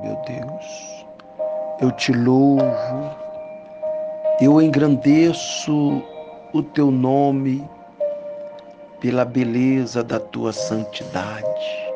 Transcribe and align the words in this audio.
meu 0.00 0.16
Deus. 0.26 1.06
Eu 1.80 1.90
te 1.92 2.12
louvo, 2.12 3.16
eu 4.40 4.60
engrandeço 4.60 6.02
o 6.52 6.62
teu 6.62 6.90
nome 6.90 7.68
pela 9.00 9.24
beleza 9.24 10.02
da 10.02 10.20
tua 10.20 10.52
santidade. 10.52 11.90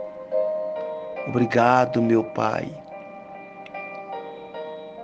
Obrigado, 1.28 2.00
meu 2.02 2.22
Pai, 2.22 2.68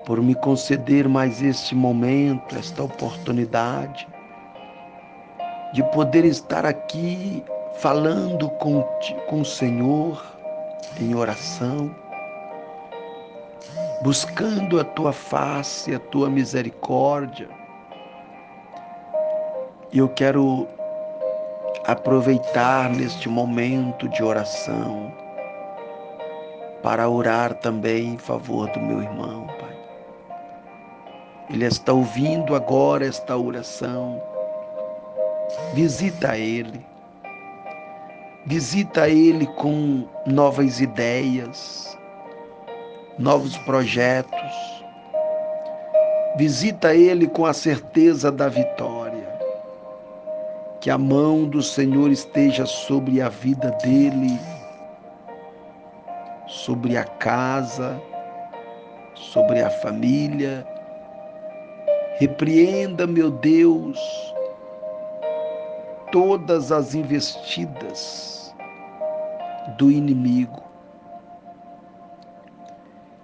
por 0.04 0.20
me 0.22 0.34
conceder 0.34 1.08
mais 1.08 1.42
este 1.42 1.74
momento, 1.74 2.56
esta 2.56 2.82
oportunidade 2.82 4.06
de 5.72 5.82
poder 5.90 6.24
estar 6.24 6.66
aqui 6.66 7.44
falando 7.76 8.48
com, 8.50 8.82
com 9.28 9.40
o 9.40 9.44
Senhor 9.44 10.22
em 11.00 11.14
oração, 11.14 11.94
buscando 14.02 14.80
a 14.80 14.84
tua 14.84 15.12
face, 15.12 15.94
a 15.94 15.98
tua 15.98 16.30
misericórdia. 16.30 17.48
E 19.92 19.98
eu 19.98 20.08
quero 20.08 20.66
aproveitar 21.86 22.88
neste 22.90 23.28
momento 23.28 24.08
de 24.08 24.22
oração 24.22 25.12
para 26.82 27.08
orar 27.08 27.54
também 27.54 28.14
em 28.14 28.18
favor 28.18 28.70
do 28.70 28.80
meu 28.80 29.02
irmão, 29.02 29.46
Pai. 29.58 29.76
Ele 31.50 31.64
está 31.66 31.92
ouvindo 31.92 32.54
agora 32.54 33.06
esta 33.06 33.36
oração. 33.36 34.22
Visita 35.74 36.38
ele. 36.38 36.86
Visita 38.46 39.08
ele 39.08 39.46
com 39.46 40.08
novas 40.26 40.80
ideias, 40.80 41.98
novos 43.20 43.56
projetos. 43.58 44.84
Visita 46.36 46.94
ele 46.94 47.28
com 47.28 47.44
a 47.44 47.52
certeza 47.52 48.32
da 48.32 48.48
vitória. 48.48 49.28
Que 50.80 50.88
a 50.88 50.96
mão 50.96 51.44
do 51.44 51.62
Senhor 51.62 52.10
esteja 52.10 52.64
sobre 52.64 53.20
a 53.20 53.28
vida 53.28 53.70
dele, 53.82 54.40
sobre 56.46 56.96
a 56.96 57.04
casa, 57.04 58.00
sobre 59.14 59.60
a 59.60 59.68
família. 59.68 60.66
Repreenda, 62.18 63.06
meu 63.06 63.30
Deus, 63.30 63.98
todas 66.10 66.72
as 66.72 66.94
investidas 66.94 68.54
do 69.76 69.90
inimigo. 69.90 70.69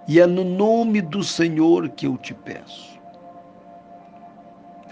E 0.07 0.19
é 0.21 0.25
no 0.25 0.43
nome 0.43 1.01
do 1.01 1.21
Senhor 1.23 1.89
que 1.89 2.07
eu 2.07 2.17
te 2.17 2.33
peço. 2.33 2.97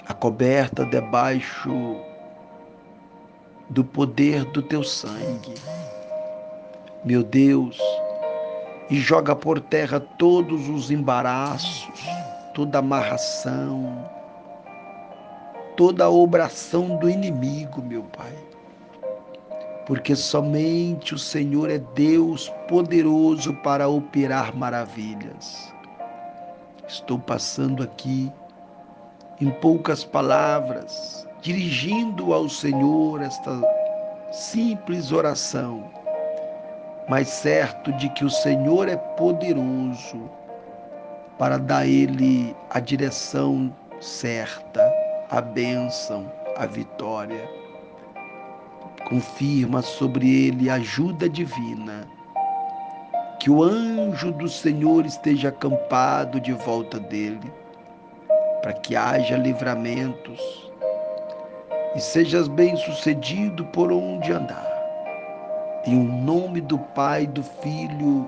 A 0.06 0.14
coberta 0.14 0.86
debaixo 0.86 1.72
do 3.70 3.84
poder 3.84 4.44
do 4.46 4.62
teu 4.62 4.84
sangue. 4.84 5.56
Meu 7.04 7.24
Deus, 7.24 7.80
e 8.90 8.98
joga 9.00 9.36
por 9.36 9.60
terra 9.60 10.00
todos 10.00 10.68
os 10.68 10.92
embaraços, 10.92 12.04
toda 12.54 12.80
amarração, 12.80 14.10
toda 15.78 16.10
obração 16.10 16.98
do 16.98 17.10
inimigo, 17.10 17.82
meu 17.82 18.04
Pai. 18.04 18.34
Porque 19.86 20.16
somente 20.16 21.14
o 21.14 21.18
Senhor 21.18 21.70
é 21.70 21.78
Deus 21.78 22.50
poderoso 22.68 23.54
para 23.56 23.88
operar 23.88 24.56
maravilhas. 24.56 25.74
Estou 26.88 27.20
passando 27.20 27.84
aqui, 27.84 28.32
em 29.40 29.52
poucas 29.52 30.04
palavras, 30.04 31.28
dirigindo 31.42 32.34
ao 32.34 32.50
Senhor 32.50 33.22
esta 33.22 33.62
simples 34.32 35.12
oração, 35.12 35.84
mas 37.08 37.28
certo 37.28 37.92
de 37.94 38.10
que 38.10 38.26
o 38.26 38.30
Senhor 38.30 38.88
é 38.88 38.98
poderoso 38.98 40.30
para 41.38 41.58
dar 41.58 41.86
Ele 41.86 42.56
a 42.70 42.80
direção 42.80 43.76
certa 44.00 45.06
a 45.30 45.42
bênção, 45.42 46.32
a 46.56 46.66
vitória. 46.66 47.50
Confirma 49.06 49.84
sobre 49.84 50.48
ele 50.48 50.68
a 50.68 50.76
ajuda 50.76 51.30
divina. 51.30 52.08
Que 53.40 53.52
o 53.52 53.62
anjo 53.62 54.32
do 54.32 54.50
Senhor 54.50 55.06
esteja 55.06 55.50
acampado 55.50 56.40
de 56.40 56.52
volta 56.54 57.00
dele, 57.00 57.54
para 58.64 58.74
que 58.74 58.96
haja 58.96 59.38
livramentos 59.38 60.72
e 61.96 62.00
sejas 62.00 62.48
bem-sucedido 62.48 63.64
por 63.66 63.92
onde 63.92 64.32
andar. 64.32 64.74
Em 65.86 66.04
nome 66.24 66.60
do 66.60 66.80
Pai, 66.80 67.28
do 67.28 67.44
Filho 67.44 68.28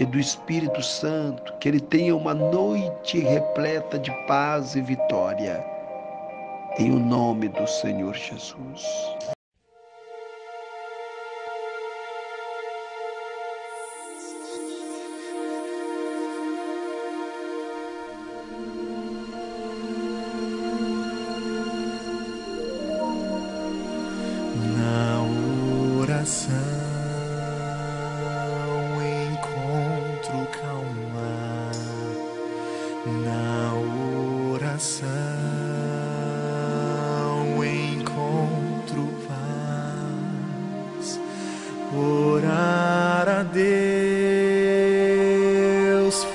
e 0.00 0.04
do 0.04 0.18
Espírito 0.18 0.82
Santo, 0.82 1.54
que 1.60 1.68
ele 1.68 1.80
tenha 1.80 2.16
uma 2.16 2.34
noite 2.34 3.20
repleta 3.20 4.00
de 4.00 4.10
paz 4.26 4.74
e 4.74 4.80
vitória. 4.80 5.77
Em 6.80 6.92
o 6.92 7.00
nome 7.00 7.48
do 7.48 7.66
Senhor 7.66 8.14
Jesus. 8.14 8.86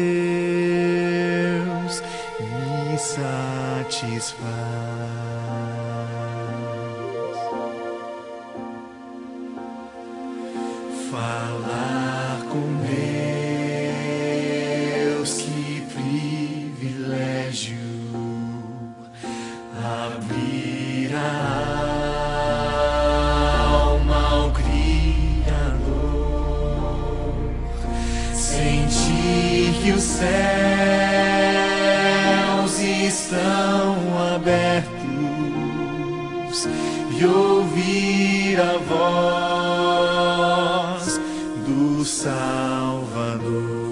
me 2.39 2.97
satisfaz. 2.99 4.37
Falar 11.09 12.37
com 12.51 12.67
Deus, 12.85 13.30
que 29.81 29.91
os 29.91 30.03
céus 30.03 30.29
estão 32.79 33.95
abertos 34.35 34.91
e 37.17 37.25
ouvir 37.25 38.59
a 38.59 38.77
voz 40.93 41.19
do 41.65 42.05
Salvador. 42.05 43.90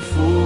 Me 0.00 0.37